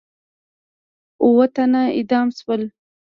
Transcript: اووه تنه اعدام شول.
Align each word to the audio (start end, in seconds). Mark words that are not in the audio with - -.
اووه 1.21 1.45
تنه 1.55 1.81
اعدام 1.95 2.27
شول. 2.37 2.61